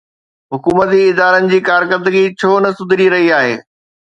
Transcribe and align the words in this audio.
حڪومتي 0.55 1.01
ادارن 1.09 1.45
جي 1.51 1.59
ڪارڪردگي 1.67 2.25
ڇو 2.41 2.51
نه 2.65 2.75
سڌري 2.81 3.07
رهي 3.17 3.33
آهي؟ 3.41 3.57